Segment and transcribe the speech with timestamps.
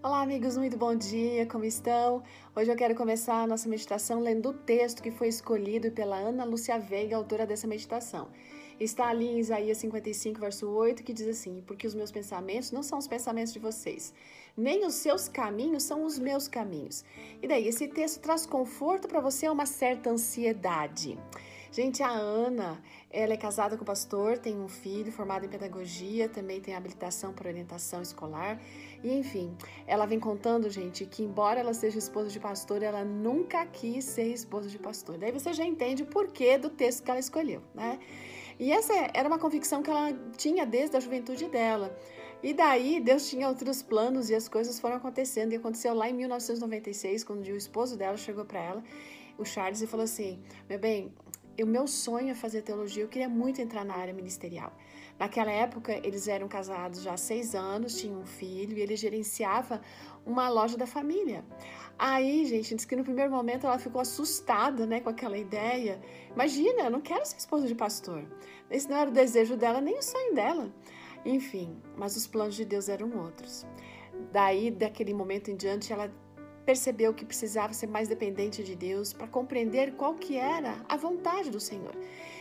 [0.00, 2.22] Olá, amigos, muito bom dia, como estão?
[2.54, 6.44] Hoje eu quero começar a nossa meditação lendo o texto que foi escolhido pela Ana
[6.44, 8.28] Lúcia Veiga, autora dessa meditação.
[8.78, 12.80] Está ali em Isaías 55, verso 8, que diz assim: Porque os meus pensamentos não
[12.80, 14.14] são os pensamentos de vocês,
[14.56, 17.04] nem os seus caminhos são os meus caminhos.
[17.42, 21.18] E daí, esse texto traz conforto para você uma certa ansiedade.
[21.78, 26.28] Gente, a Ana, ela é casada com o pastor, tem um filho formado em pedagogia,
[26.28, 28.60] também tem habilitação para orientação escolar.
[29.00, 29.56] E enfim,
[29.86, 34.24] ela vem contando, gente, que embora ela seja esposa de pastor, ela nunca quis ser
[34.24, 35.18] esposa de pastor.
[35.18, 38.00] Daí você já entende o porquê do texto que ela escolheu, né?
[38.58, 41.96] E essa era uma convicção que ela tinha desde a juventude dela.
[42.42, 45.52] E daí Deus tinha outros planos e as coisas foram acontecendo.
[45.52, 48.84] E aconteceu lá em 1996, quando o esposo dela chegou para ela,
[49.38, 51.14] o Charles, e falou assim: Meu bem,
[51.64, 54.72] o meu sonho é fazer teologia, eu queria muito entrar na área ministerial.
[55.18, 59.80] Naquela época, eles eram casados já há seis anos, tinham um filho e ele gerenciava
[60.24, 61.44] uma loja da família.
[61.98, 66.00] Aí, gente, disse que no primeiro momento ela ficou assustada né, com aquela ideia.
[66.32, 68.24] Imagina, eu não quero ser esposa de pastor.
[68.70, 70.72] Esse não era o desejo dela, nem o sonho dela.
[71.24, 73.66] Enfim, mas os planos de Deus eram outros.
[74.32, 76.12] Daí, daquele momento em diante, ela
[76.68, 81.48] percebeu que precisava ser mais dependente de Deus para compreender qual que era a vontade
[81.48, 81.94] do Senhor.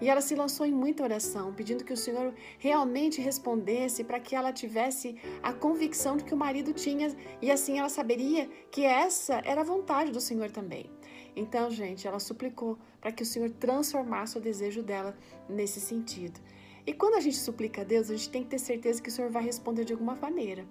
[0.00, 4.34] E ela se lançou em muita oração, pedindo que o Senhor realmente respondesse para que
[4.34, 9.40] ela tivesse a convicção de que o marido tinha e assim ela saberia que essa
[9.44, 10.90] era a vontade do Senhor também.
[11.36, 15.16] Então, gente, ela suplicou para que o Senhor transformasse o desejo dela
[15.48, 16.40] nesse sentido.
[16.88, 19.12] E quando a gente suplica a Deus, a gente tem que ter certeza que o
[19.12, 20.64] Senhor vai responder de alguma maneira.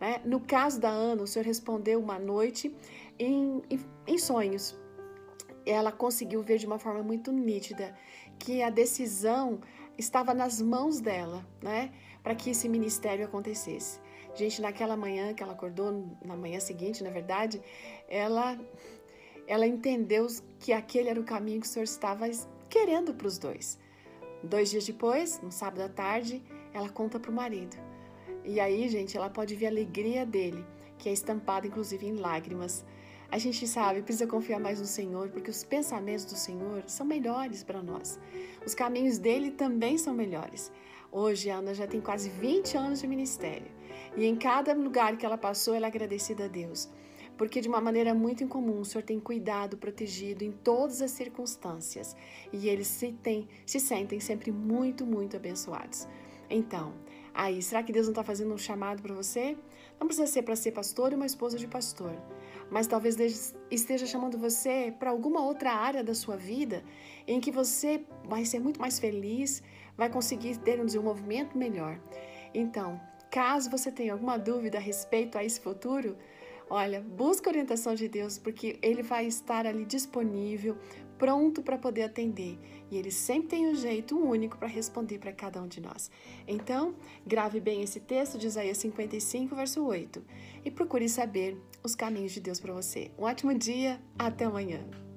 [0.00, 0.20] Né?
[0.24, 2.74] No caso da Ana, o Senhor respondeu uma noite
[3.16, 4.76] em, em, em sonhos.
[5.64, 7.96] Ela conseguiu ver de uma forma muito nítida
[8.36, 9.60] que a decisão
[9.96, 11.92] estava nas mãos dela, né?
[12.20, 14.00] Para que esse ministério acontecesse.
[14.34, 17.62] Gente, naquela manhã que ela acordou, na manhã seguinte, na verdade,
[18.08, 18.58] ela
[19.46, 20.26] ela entendeu
[20.58, 22.28] que aquele era o caminho que o Senhor estava
[22.68, 23.78] querendo para os dois.
[24.42, 26.42] Dois dias depois, no sábado à tarde,
[26.72, 27.76] ela conta para o marido.
[28.44, 30.64] E aí, gente, ela pode ver a alegria dele,
[30.98, 32.84] que é estampada inclusive em lágrimas.
[33.30, 37.62] A gente sabe, precisa confiar mais no Senhor, porque os pensamentos do Senhor são melhores
[37.62, 38.18] para nós.
[38.64, 40.72] Os caminhos dele também são melhores.
[41.12, 43.70] Hoje, a Ana já tem quase 20 anos de ministério.
[44.16, 46.88] E em cada lugar que ela passou, ela é agradecida a Deus
[47.40, 52.14] porque de uma maneira muito incomum o Senhor tem cuidado, protegido em todas as circunstâncias
[52.52, 56.06] e eles se, tem, se sentem sempre muito, muito abençoados.
[56.50, 56.92] Então,
[57.32, 59.56] aí, será que Deus não está fazendo um chamado para você?
[59.98, 62.12] Não precisa ser para ser pastor ou uma esposa de pastor,
[62.70, 66.84] mas talvez esteja chamando você para alguma outra área da sua vida
[67.26, 69.62] em que você vai ser muito mais feliz,
[69.96, 71.98] vai conseguir ter um desenvolvimento melhor.
[72.52, 73.00] Então,
[73.30, 76.18] caso você tenha alguma dúvida a respeito a esse futuro,
[76.72, 80.78] Olha, busca a orientação de Deus, porque Ele vai estar ali disponível,
[81.18, 82.56] pronto para poder atender.
[82.88, 86.08] E Ele sempre tem um jeito único para responder para cada um de nós.
[86.46, 86.94] Então,
[87.26, 90.24] grave bem esse texto de Isaías 55, verso 8,
[90.64, 93.10] e procure saber os caminhos de Deus para você.
[93.18, 95.09] Um ótimo dia, até amanhã.